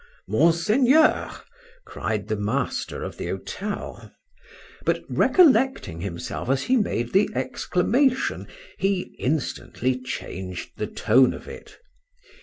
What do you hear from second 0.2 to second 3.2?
Mon seigneur! cried the master of